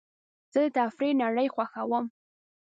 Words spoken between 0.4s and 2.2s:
زه د تفریح نړۍ خوښوم.